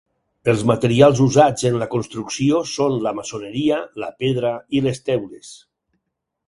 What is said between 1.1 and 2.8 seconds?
usats en la construcció